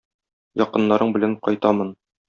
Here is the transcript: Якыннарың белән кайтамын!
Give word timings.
Якыннарың 0.63 1.15
белән 1.19 1.39
кайтамын! 1.49 1.97